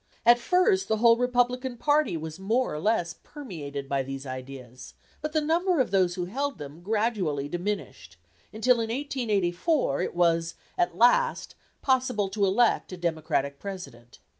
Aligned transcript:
At 0.25 0.39
first 0.39 0.87
the 0.87 0.97
whole 0.97 1.15
Republican 1.15 1.77
party 1.77 2.17
was 2.17 2.39
more 2.39 2.73
or 2.73 2.79
less 2.79 3.13
permeated 3.13 3.87
by 3.87 4.01
these 4.01 4.25
ideas; 4.25 4.95
but 5.21 5.31
the 5.31 5.41
number 5.45 5.79
of 5.79 5.91
those 5.91 6.15
who 6.15 6.25
held 6.25 6.57
them 6.57 6.81
gradually 6.81 7.47
diminished, 7.47 8.17
until 8.51 8.77
in 8.81 8.89
1884 8.89 10.01
it 10.01 10.15
was 10.15 10.55
at 10.75 10.97
last 10.97 11.53
possible 11.83 12.29
to 12.29 12.45
elect 12.47 12.91
a 12.91 12.97
Democratic 12.97 13.59
President. 13.59 14.17